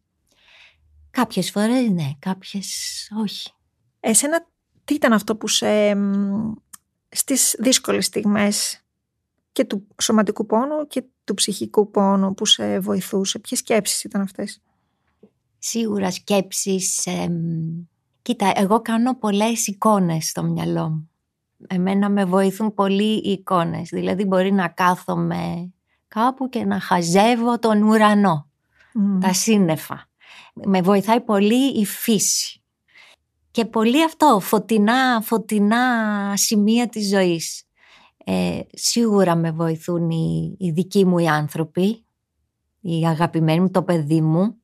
[1.11, 2.67] Κάποιες φορές ναι, κάποιες
[3.23, 3.51] όχι.
[4.01, 4.47] Εσένα
[4.85, 5.97] τι ήταν αυτό που σε,
[7.09, 8.85] στις δύσκολες στιγμές
[9.53, 13.39] και του σωματικού πόνου και του ψυχικού πόνου που σε βοηθούσε.
[13.39, 14.61] Ποιες σκέψεις ήταν αυτές;
[15.59, 17.09] Σίγουρα σκέψεις.
[18.25, 21.11] Κοίτα, εγώ κάνω πολλές εικόνες στο μυαλό μου.
[21.67, 23.89] Εμένα με βοηθούν πολύ οι εικόνες.
[23.89, 25.73] Δηλαδή μπορεί να κάθομαι
[26.09, 28.49] κάπου και να χαζεύω τον ουρανό.
[29.21, 30.09] Τα σύννεφα.
[30.55, 32.63] Με βοηθάει πολύ η φύση.
[33.51, 35.83] Και πολύ αυτό, φωτεινά, φωτεινά
[36.37, 37.65] σημεία της ζωής.
[38.25, 42.05] Ε, σίγουρα με βοηθούν οι, οι δικοί μου οι άνθρωποι,
[42.81, 44.57] οι αγαπημένοι μου, το παιδί μου.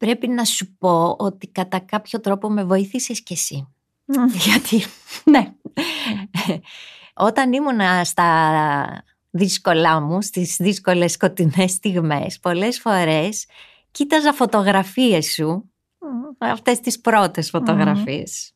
[0.00, 3.68] Πρέπει να σου πω ότι κατά κάποιο τρόπο με βοήθησες κι εσύ.
[4.46, 4.84] Γιατί,
[5.24, 5.52] ναι,
[7.14, 13.46] όταν ήμουν στα δύσκολά μου, στις δύσκολες σκοτεινές στιγμές, πολλές φορές
[13.90, 15.70] κοίταζα φωτογραφίες σου,
[16.38, 18.52] αυτές τις πρώτες φωτογραφίες,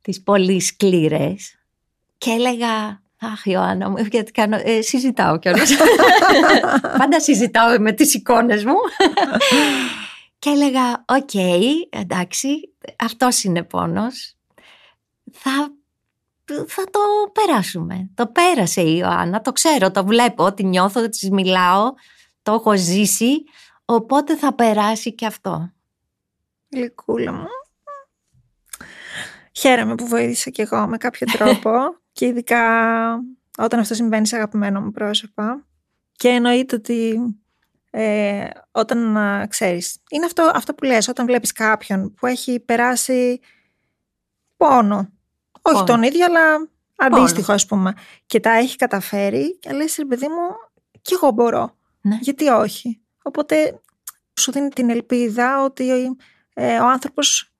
[0.00, 1.58] τις πολύ σκληρές
[2.18, 5.70] και έλεγα Αχ, Ιωάννα μου, γιατί κάνω, ε, συζητάω κιόλας.
[6.98, 8.74] Πάντα συζητάω με τις εικόνες μου.
[10.44, 11.34] και έλεγα, οκ,
[11.90, 14.36] εντάξει, αυτός είναι πόνος.
[15.32, 15.72] Θα,
[16.66, 17.00] θα το
[17.32, 18.10] περάσουμε.
[18.14, 21.92] Το πέρασε η Ιωάννα, το ξέρω, το βλέπω, ότι νιώθω, της μιλάω,
[22.42, 23.44] το έχω ζήσει,
[23.84, 25.72] οπότε θα περάσει και αυτό.
[26.68, 27.46] Γλυκούλα μου.
[29.52, 31.70] Χαίρομαι που βοήθησα κι εγώ με κάποιο τρόπο
[32.12, 32.60] και ειδικά
[33.58, 35.66] όταν αυτό συμβαίνει σε αγαπημένο μου πρόσωπα
[36.12, 37.18] και εννοείται ότι
[37.96, 39.16] ε, όταν
[39.48, 43.40] ξέρεις είναι αυτό, αυτό που λες όταν βλέπεις κάποιον που έχει περάσει
[44.56, 45.12] πόνο.
[45.62, 47.94] Όχι τον ίδιο αλλά αντίστοιχο ας πούμε.
[48.26, 50.54] Και τα έχει καταφέρει και λες ρε παιδί μου
[51.02, 52.18] κι εγώ μπορώ ναι.
[52.20, 53.80] γιατί όχι; Οπότε
[54.40, 56.16] σου δίνει την ελπίδα ότι
[56.54, 57.52] ε, ο άνθρωπος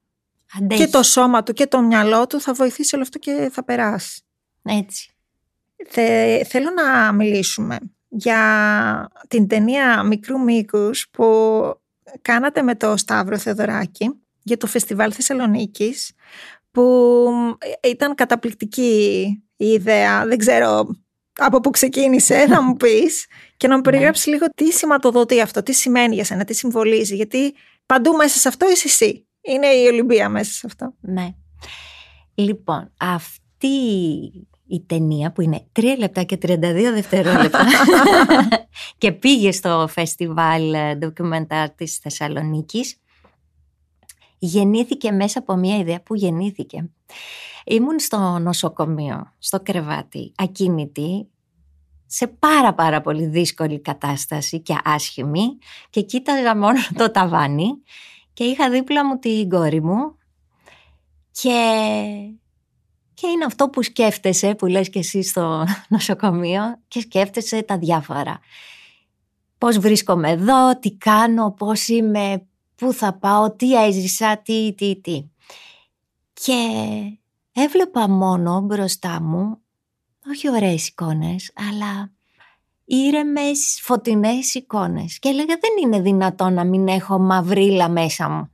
[0.68, 4.22] και το σώμα του και το μυαλό του θα βοηθήσει όλο αυτό και θα περάσει.
[4.62, 5.14] Έτσι.
[6.46, 7.78] θέλω να μιλήσουμε
[8.16, 11.24] για την ταινία μικρού μήκους που
[12.22, 14.10] κάνατε με το Σταύρο Θεοδωράκη
[14.42, 16.12] για το Φεστιβάλ Θεσσαλονίκης
[16.70, 17.28] που
[17.82, 20.26] ήταν καταπληκτική η ιδέα.
[20.26, 20.96] Δεν ξέρω
[21.38, 23.90] από πού ξεκίνησε, να μου πεις και να μου ναι.
[23.90, 27.54] περιγράψεις λίγο τι σηματοδοτεί αυτό, τι σημαίνει για σένα, τι συμβολίζει, γιατί
[27.86, 29.26] παντού μέσα σε αυτό είσαι εσύ.
[29.40, 30.94] Είναι η Ολυμπία μέσα σε αυτό.
[31.00, 31.34] Ναι.
[32.34, 33.68] Λοιπόν, αυτή
[34.66, 36.56] η ταινία που είναι 3 λεπτά και 32
[36.94, 37.66] δευτερόλεπτα
[38.98, 42.98] και πήγε στο φεστιβάλ ντοκιμεντάρ της Θεσσαλονίκης
[44.38, 46.90] γεννήθηκε μέσα από μια ιδέα που γεννήθηκε.
[47.64, 51.28] Ήμουν στο νοσοκομείο, στο κρεβάτι, ακίνητη,
[52.06, 55.58] σε πάρα πάρα πολύ δύσκολη κατάσταση και άσχημη
[55.90, 57.70] και κοίταζα μόνο το ταβάνι
[58.32, 60.16] και είχα δίπλα μου την κόρη μου
[61.30, 61.58] και,
[63.14, 68.40] και είναι αυτό που σκέφτεσαι, που λες και εσύ στο νοσοκομείο και σκέφτεσαι τα διάφορα.
[69.58, 75.24] Πώς βρίσκομαι εδώ, τι κάνω, πώς είμαι, πού θα πάω, τι έζησα, τι, τι, τι.
[76.32, 76.54] Και
[77.52, 79.58] έβλεπα μόνο μπροστά μου,
[80.30, 82.12] όχι ωραίες εικόνες, αλλά
[82.84, 88.53] ήρεμες φωτεινές εικόνες και έλεγα δεν είναι δυνατόν να μην έχω μαυρίλα μέσα μου.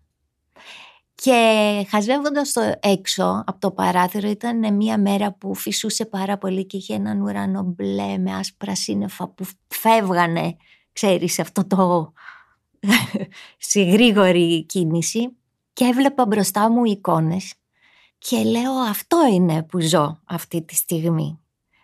[1.23, 6.77] Και χαζεύοντας το έξω από το παράθυρο ήταν μια μέρα που φυσούσε πάρα πολύ και
[6.77, 10.57] είχε έναν ουρανό μπλε με άσπρα σύννεφα που φεύγανε,
[10.93, 12.13] ξέρεις, αυτό το
[13.71, 15.37] σε γρήγορη κίνηση.
[15.73, 17.55] Και έβλεπα μπροστά μου εικόνες
[18.19, 21.39] και λέω αυτό είναι που ζω αυτή τη στιγμή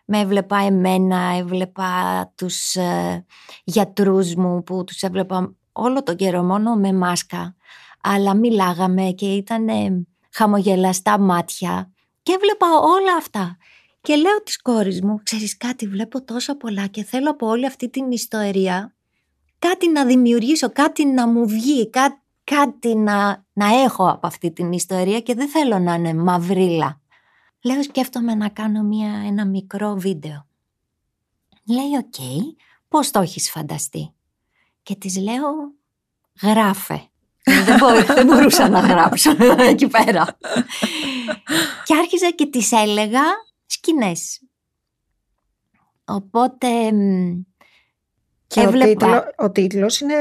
[0.04, 1.88] με έβλεπα εμένα, έβλεπα
[2.34, 3.24] τους ε,
[3.64, 7.56] γιατρούς μου που τους έβλεπα όλο τον καιρό μόνο με μάσκα
[8.08, 9.66] αλλά μιλάγαμε και ήταν
[10.30, 11.90] χαμογελαστά μάτια
[12.22, 13.56] και έβλεπα όλα αυτά.
[14.00, 17.88] Και λέω της κόρης μου, ξέρεις κάτι βλέπω τόσο πολλά και θέλω από όλη αυτή
[17.88, 18.96] την ιστορία
[19.58, 21.90] κάτι να δημιουργήσω, κάτι να μου βγει,
[22.44, 27.00] κάτι, να, να έχω από αυτή την ιστορία και δεν θέλω να είναι μαυρίλα.
[27.64, 30.46] Λέω σκέφτομαι να κάνω μια, ένα μικρό βίντεο.
[31.64, 34.14] Λέει ok, okay, πώς το έχεις φανταστεί.
[34.82, 35.74] Και της λέω
[36.42, 37.08] γράφε.
[37.46, 39.30] Δεν, δεν μπορούσα να γράψω
[39.70, 40.38] εκεί πέρα.
[41.84, 43.22] και άρχιζα και της έλεγα
[43.66, 44.40] σκηνές.
[46.04, 46.68] Οπότε
[48.46, 49.34] και έβλεπα...
[49.36, 50.14] ο, τίτλος είναι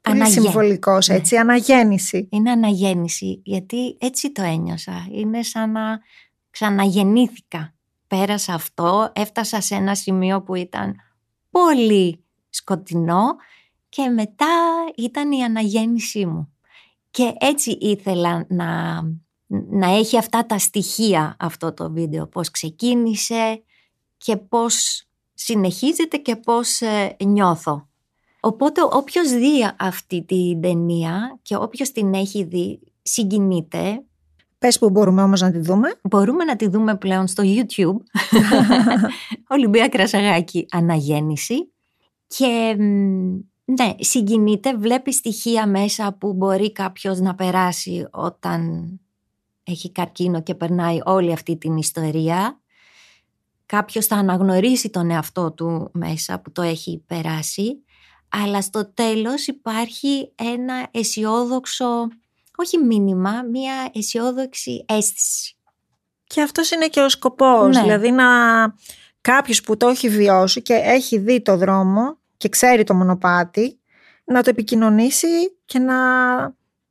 [0.00, 2.28] πολύ συμβολικός, έτσι, αναγέννηση.
[2.30, 5.06] Είναι αναγέννηση, γιατί έτσι το ένιωσα.
[5.10, 6.00] Είναι σαν να
[6.50, 7.74] ξαναγεννήθηκα.
[8.06, 10.94] Πέρασα αυτό, έφτασα σε ένα σημείο που ήταν
[11.50, 13.36] πολύ σκοτεινό
[13.92, 14.46] και μετά
[14.96, 16.52] ήταν η αναγέννησή μου.
[17.10, 19.02] Και έτσι ήθελα να
[19.70, 22.26] να έχει αυτά τα στοιχεία αυτό το βίντεο.
[22.26, 23.62] Πώς ξεκίνησε
[24.16, 27.88] και πώς συνεχίζεται και πώς ε, νιώθω.
[28.40, 34.02] Οπότε όποιος δει αυτή την ταινία και όποιος την έχει δει συγκινείται.
[34.58, 35.88] Πες που μπορούμε όμως να τη δούμε.
[36.02, 37.96] Μπορούμε να τη δούμε πλέον στο YouTube.
[39.54, 41.72] Ολυμπία Κρασαγάκη Αναγέννηση.
[42.26, 42.76] Και
[43.78, 48.90] ναι, συγκινείται, βλέπει στοιχεία μέσα που μπορεί κάποιος να περάσει όταν
[49.64, 52.60] έχει καρκίνο και περνάει όλη αυτή την ιστορία.
[53.66, 57.82] Κάποιος θα αναγνωρίσει τον εαυτό του μέσα που το έχει περάσει.
[58.28, 62.08] Αλλά στο τέλος υπάρχει ένα αισιόδοξο,
[62.56, 65.56] όχι μήνυμα, μία αισιόδοξη αίσθηση.
[66.24, 67.82] Και αυτός είναι και ο σκοπός, Ναι.
[67.82, 68.24] δηλαδή να
[69.20, 73.80] κάποιος που το έχει βιώσει και έχει δει το δρόμο και ξέρει το μονοπάτι,
[74.24, 75.94] να το επικοινωνήσει και να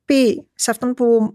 [0.04, 1.34] πει σε αυτόν που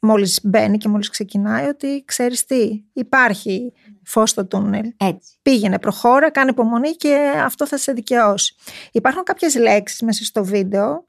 [0.00, 3.72] μόλις μπαίνει και μόλις ξεκινάει ότι ξέρεις τι, υπάρχει
[4.04, 4.92] φως στο τούνελ.
[4.96, 5.38] Έτσι.
[5.42, 8.54] Πήγαινε, προχώρα, κάνε υπομονή και αυτό θα σε δικαιώσει.
[8.92, 11.04] Υπάρχουν κάποιες λέξεις μέσα στο βίντεο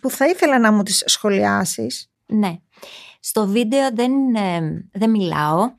[0.00, 2.10] που θα ήθελα να μου τις σχολιάσεις.
[2.26, 2.56] Ναι.
[3.20, 5.72] Στο βίντεο δεν, ε, δεν μιλάω.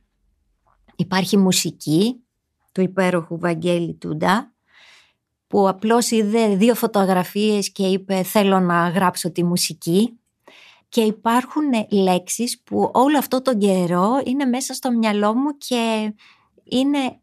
[0.96, 2.24] Υπάρχει μουσική
[2.72, 4.52] του υπέροχου Βαγγέλη Τούντα
[5.48, 10.20] που απλώς είδε δύο φωτογραφίες και είπε θέλω να γράψω τη μουσική
[10.90, 16.14] και υπάρχουν λέξεις που όλο αυτό τον καιρό είναι μέσα στο μυαλό μου και
[16.64, 17.20] είναι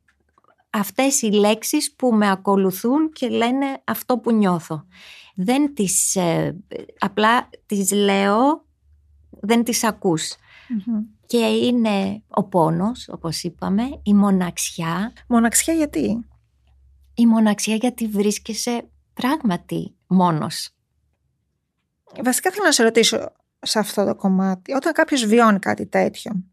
[0.71, 4.87] αυτές οι λέξεις που με ακολουθούν και λένε αυτό που νιώθω.
[5.35, 6.57] Δεν τις, ε,
[6.99, 8.65] απλά τις λέω,
[9.31, 10.35] δεν τις ακούς.
[11.27, 15.13] Και είναι ο πόνος, όπως είπαμε, η μοναξιά.
[15.29, 16.25] Μοναξιά γιατί;
[17.15, 20.71] Η μοναξιά γιατί βρίσκεσαι πράγματι μόνος.
[22.25, 24.73] Βασικά θέλω να σε ρωτήσω σε αυτό το κομμάτι.
[24.73, 26.45] Όταν κάποιος βιώνει κάτι τέτοιο,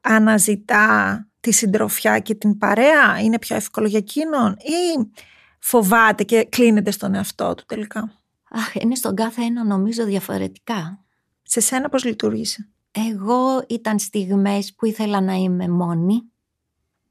[0.00, 5.10] αναζητά τη συντροφιά και την παρέα, είναι πιο εύκολο για εκείνον ή
[5.58, 11.04] φοβάται και κλείνεται στον εαυτό του τελικά; Αχ, είναι στον κάθε ένα νομίζω διαφορετικά.
[11.42, 16.22] Σε σένα πώς λειτουργήσε; Εγώ ήταν στιγμές που ήθελα να είμαι μόνη,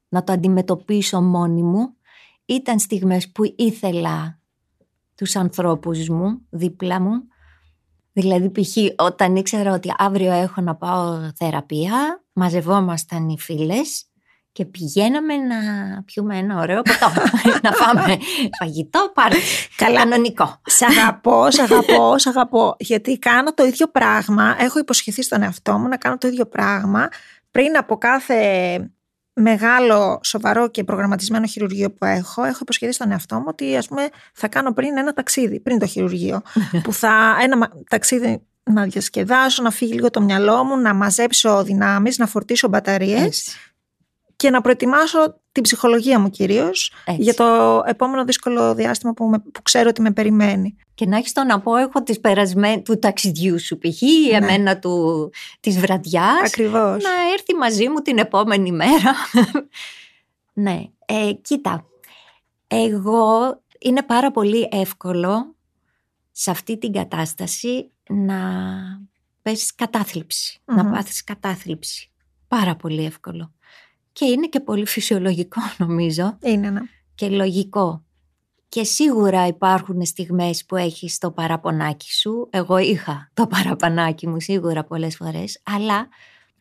[0.10, 1.96] να το αντιμετωπίσω μόνη μου.
[2.46, 4.40] Ήταν στιγμές που ήθελα
[5.16, 7.28] τους ανθρώπους μου, δίπλα μου.
[8.14, 8.78] Δηλαδή π.χ.
[8.98, 14.06] όταν ήξερα ότι αύριο έχω να πάω θεραπεία, μαζευόμασταν οι φίλες
[14.52, 15.58] και πηγαίναμε να
[16.06, 17.22] πιούμε ένα ωραίο ποτό,
[17.70, 18.18] να πάμε
[18.60, 19.38] φαγητό, πάρτι,
[19.76, 20.62] κανονικό.
[20.66, 22.76] Σ' αγαπώ, σ' αγαπώ, σ' αγαπώ.
[22.80, 24.56] Γιατί κάνω το ίδιο πράγμα.
[24.60, 27.08] Έχω υποσχεθεί στον εαυτό μου να κάνω το ίδιο πράγμα
[27.52, 28.78] πριν από κάθε
[29.34, 32.44] μεγάλο, σοβαρό και προγραμματισμένο χειρουργείο που έχω.
[32.44, 35.86] Έχω υποσχεθεί στον εαυτό μου ότι ας πούμε, θα κάνω πριν ένα ταξίδι, πριν το
[35.86, 36.42] χειρουργείο.
[36.84, 41.64] που θα ένα μα- ταξίδι να διασκεδάσω, να φύγει λίγο το μυαλό μου, να μαζέψω
[41.64, 43.58] δυνάμεις, να φορτίσω μπαταρίες Έτσι,
[44.36, 47.22] και να προετοιμάσω την ψυχολογία μου κυρίως έτσι.
[47.22, 50.76] για το επόμενο δύσκολο διάστημα που, με- που ξέρω ότι με περιμένει.
[50.96, 54.02] Και να έχεις το να πω, έχω τις περασμένες του ταξιδιού σου π.χ.
[54.02, 54.38] ή Ναι.
[54.38, 56.42] εμένα του, της βραδιάς.
[56.46, 57.04] Ακριβώς.
[57.04, 59.14] Να έρθει μαζί μου την επόμενη μέρα.
[60.54, 61.86] ναι, ε, κοίτα,
[62.68, 65.56] εγώ είναι πάρα πολύ εύκολο
[66.32, 68.38] σε αυτή την κατάσταση να
[69.42, 70.92] πέσεις κατάθλιψη, να Μμμ.
[70.92, 72.12] πάθεις κατάθλιψη.
[72.48, 73.52] Πάρα πολύ εύκολο.
[74.14, 76.82] Και είναι και πολύ φυσιολογικό νομίζω Είναι ένα.
[77.16, 78.04] και λογικό.
[78.70, 82.48] Και σίγουρα υπάρχουν στιγμές που έχεις το παραπονάκι σου.
[82.52, 85.62] Εγώ είχα το παραπονάκι μου σίγουρα πολλές φορές.
[85.64, 86.08] Αλλά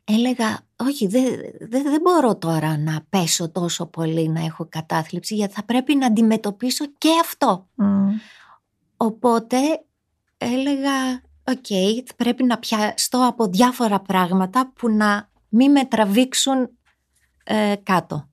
[0.05, 1.25] έλεγα, όχι δεν
[1.61, 6.07] δεν- δεν μπορώ τώρα να πέσω τόσο πολύ να έχω κατάθλιψη γιατί θα πρέπει να
[6.07, 7.69] αντιμετωπίσω και αυτό.
[7.75, 8.09] Μμ.
[8.97, 9.57] Οπότε
[10.39, 11.67] έλεγα, οκ,
[12.17, 16.71] πρέπει να πιαστώ από διάφορα πράγματα που να μην με τραβήξουν
[17.45, 18.29] ε, κάτω.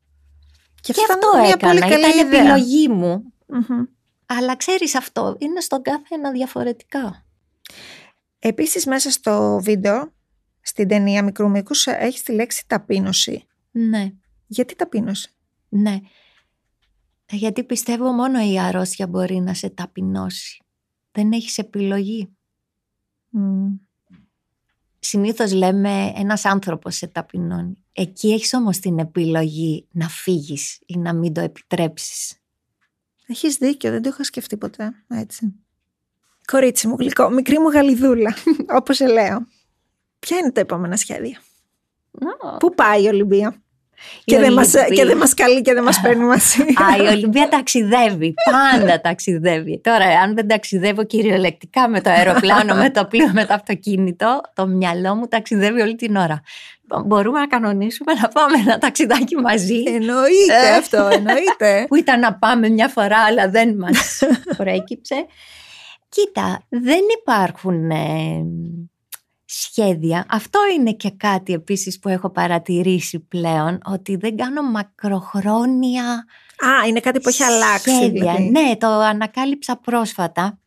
[0.81, 2.39] Και, ήταν αυτό μια έκανα, πολύ καλή ήταν ιδέα.
[2.41, 3.33] επιλογή μου.
[3.47, 3.83] Μμμ.
[4.25, 7.25] Αλλά ξέρεις αυτό, είναι στον κάθε ένα διαφορετικά.
[8.39, 10.13] Επίσης μέσα στο βίντεο,
[10.61, 13.43] στην ταινία μικρού μήκους, έχεις τη λέξη ταπείνωση.
[13.71, 14.11] Ναι,
[14.47, 15.29] Γιατί ταπείνωση.
[15.69, 15.99] ναι.
[17.31, 20.61] Γιατί πιστεύω μόνο η αρρώστια μπορεί να σε ταπεινώσει.
[21.11, 22.29] Δεν έχεις επιλογή.
[23.29, 23.67] Μμ.
[24.99, 27.83] Συνήθως λέμε ένας άνθρωπος σε ταπεινώνει.
[27.99, 32.41] Εκεί έχεις όμως την επιλογή να φύγεις ή να μην το επιτρέψεις.
[33.27, 34.91] Έχεις δίκιο, δεν το είχα σκεφτεί ποτέ.
[35.07, 35.55] Έτσι.
[36.45, 38.35] Κορίτσι μου γλυκό, μικρή μου γαλιδούλα,
[38.79, 39.47] όπως σε λέω.
[40.19, 41.41] Ποια είναι τα επόμενα σχέδια;
[42.59, 43.63] Πού πάει η Ολυμπία;
[44.23, 46.61] Και δεν, μας, και δεν μας καλεί και δεν μας παίρνει μαζί.
[46.61, 48.33] Α, η Ολυμπία ταξιδεύει.
[48.51, 49.81] Πάντα ταξιδεύει.
[49.83, 54.67] Τώρα, αν δεν ταξιδεύω κυριολεκτικά με το αεροπλάνο, με το πλοίο, με το αυτοκίνητο, το
[54.67, 56.41] μυαλό μου ταξιδεύει όλη την ώρα.
[57.05, 60.77] Μπορούμε να κανονίσουμε να πάμε ένα ταξιδάκι μαζί; Εννοείται ε.
[60.77, 61.85] αυτό, εννοείται.
[61.87, 64.21] Που ήταν να πάμε μια φορά, αλλά δεν μας
[64.57, 65.25] προέκυψε.
[66.09, 68.45] Κοίτα, δεν υπάρχουν ε,
[69.51, 70.25] σχέδια.
[70.29, 76.25] Αυτό είναι και κάτι επίσης που έχω παρατηρήσει πλέον, ότι δεν κάνω μακροχρόνια
[76.65, 78.09] Α, είναι κάτι που έχει αλλάξει.
[78.09, 78.43] Δηλαδή.
[78.43, 80.59] Ναι, το ανακάλυψα πρόσφατα.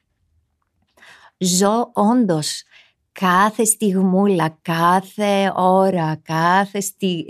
[1.38, 2.62] Ζω όντως
[3.12, 7.26] κάθε στιγμούλα, κάθε ώρα, κάθε στι...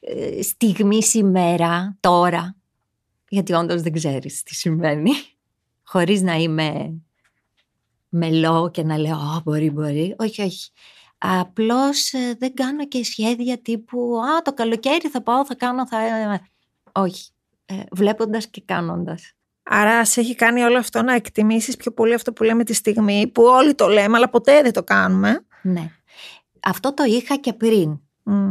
[0.00, 2.56] Ε, στιγμή σήμερα, τώρα,
[3.28, 5.10] γιατί όντως δεν ξέρεις τι συμβαίνει,
[5.82, 6.92] χωρίς να είμαι
[8.14, 10.14] μελό και να λέω «Α, μπορεί, μπορεί».
[10.18, 10.70] Όχι, όχι.
[11.18, 15.98] Απλώς ε, δεν κάνω και σχέδια τύπου «Α, το καλοκαίρι θα πάω, θα κάνω, θα...»
[16.92, 17.28] Όχι.
[17.66, 19.32] Ε, βλέποντας και κάνοντας.
[19.62, 23.26] Άρα σε έχει κάνει όλο αυτό να εκτιμήσεις πιο πολύ αυτό που λέμε τη στιγμή,
[23.26, 25.46] που όλοι το λέμε, αλλά ποτέ δεν το κάνουμε.
[25.62, 25.90] Ναι.
[26.62, 27.98] Αυτό το είχα και πριν.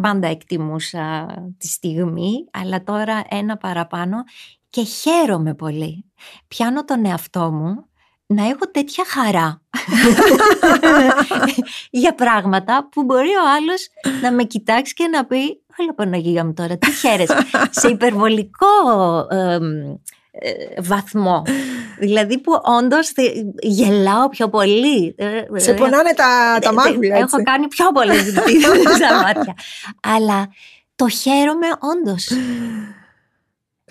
[0.01, 1.25] Πάντα εκτιμούσα
[1.57, 4.23] τη στιγμή, αλλά τώρα ένα παραπάνω
[4.69, 6.05] και χαίρομαι πολύ.
[6.47, 7.87] Πιάνω τον εαυτό μου
[8.33, 9.61] να έχω τέτοια χαρά
[12.01, 13.87] για πράγματα που μπορεί ο άλλος
[14.21, 17.37] να με κοιτάξει και να πει «Όλα Παναγία μου τώρα, τι χαίρεσαι»
[17.69, 18.67] σε υπερβολικό
[20.39, 21.43] ε, βαθμό.
[21.99, 23.11] Δηλαδή που όντως
[23.61, 25.15] γελάω πιο πολύ.
[25.55, 27.17] Σε πονάνε τα, τα μάγουλα.
[27.17, 28.21] Έχω κάνει πιο πολλές
[28.95, 29.53] στα μάτια.
[30.01, 30.47] Αλλά
[30.95, 32.31] το χαίρομαι όντως.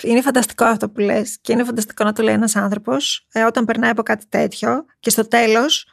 [0.02, 3.64] Είναι φανταστικό αυτό που λες και είναι φανταστικό να το λέει ένας άνθρωπος ε, όταν
[3.64, 5.86] περνάει από κάτι τέτοιο και στο τέλος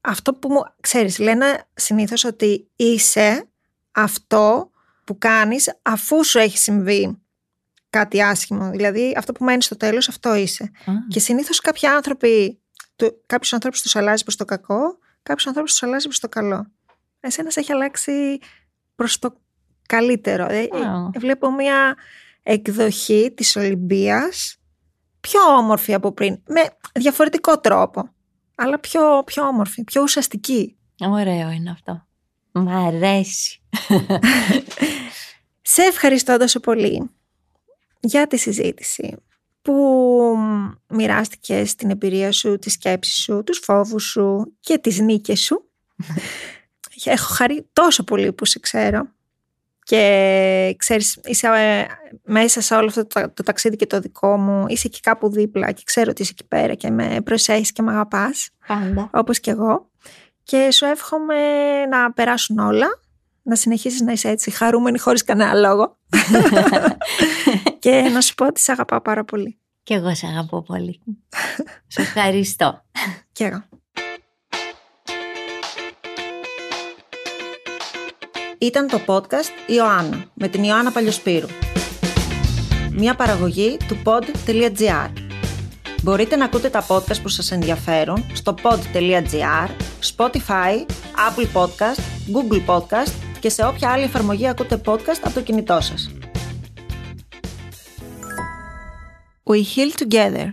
[0.00, 3.48] αυτό που μου ξέρεις λένε συνήθως ότι είσαι
[3.92, 4.70] αυτό
[5.04, 7.18] που κάνεις αφού σου έχει συμβεί
[7.90, 8.70] κάτι άσχημο.
[8.70, 10.70] Δηλαδή αυτό που μένει στο τέλος αυτό είσαι.
[11.08, 12.60] Και συνήθως κάποιοι άνθρωποι,
[13.26, 16.66] κάποιους ανθρώπους τους αλλάζει προς το κακό, κάποιους ανθρώπους τους αλλάζει προς το καλό.
[17.20, 18.38] Εσένα έχει αλλάξει
[18.94, 19.36] προς το
[19.86, 20.46] καλύτερο.
[20.50, 21.18] Oh.
[21.18, 21.96] Βλέπω μια
[22.44, 24.58] εκδοχή της Ολυμπίας
[25.20, 26.60] πιο όμορφη από πριν, με
[26.94, 28.10] διαφορετικό τρόπο,
[28.54, 30.76] αλλά πιο, πιο όμορφη, πιο ουσιαστική.
[31.00, 32.06] Ωραίο είναι αυτό.
[32.52, 33.62] Μ' αρέσει.
[35.62, 37.10] Σε ευχαριστώ τόσο πολύ
[38.00, 39.16] για τη συζήτηση
[39.62, 39.74] που
[40.88, 45.70] μοιράστηκε την εμπειρία σου, τη σκέψη σου, τους φόβους σου και τις νίκες σου.
[47.04, 49.08] Έχω χαρεί τόσο πολύ που σε ξέρω
[49.84, 51.84] και ξέρεις είσαι ε,
[52.24, 55.82] μέσα σε όλο αυτό το, ταξίδι και το δικό μου είσαι εκεί κάπου δίπλα και
[55.84, 59.10] ξέρω ότι είσαι εκεί πέρα και με προσέχεις και με αγαπάς Πάντα.
[59.12, 59.90] όπως και εγώ.
[60.42, 61.36] Και σου εύχομαι
[61.90, 62.86] να περάσουν όλα
[63.42, 65.98] να συνεχίσεις να είσαι έτσι χαρούμενη χωρίς κανένα λόγο.
[67.78, 69.58] Και να σου πω ότι σε αγαπάω πάρα πολύ.
[69.82, 71.00] Και εγώ σε αγαπώ πολύ.
[71.86, 72.84] Σε ευχαριστώ.
[73.32, 73.64] Και εγώ
[78.64, 81.46] Ήταν το podcast Ιωάννα με την Ιωάννα Παλιοσπύρου.
[82.92, 85.10] Μια παραγωγή του pod.gr.
[86.02, 89.68] Μπορείτε να ακούτε τα podcast που σας ενδιαφέρουν στο pod.gr,
[90.16, 90.86] Spotify,
[91.28, 92.00] Apple Podcast,
[92.34, 96.10] Google Podcast και σε όποια άλλη εφαρμογή ακούτε podcast από το κινητό σας.
[99.44, 100.46] We Heal Together.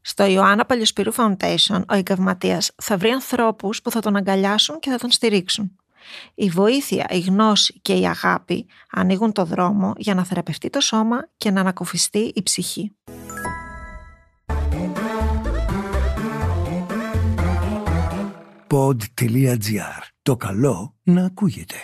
[0.00, 4.98] Στο Ιωάννα Παλιοσπύρου Foundation, ο εγκαυματίας θα βρει ανθρώπους που θα τον αγκαλιάσουν και θα
[4.98, 5.78] τον στηρίξουν.
[6.34, 11.28] Η βοήθεια, η γνώση και η αγάπη ανοίγουν το δρόμο για να θεραπευτεί το σώμα
[11.36, 12.92] και να ανακουφιστεί η ψυχή.
[18.70, 20.02] Pod.gr.
[20.22, 21.76] Το καλό να ακούγεται.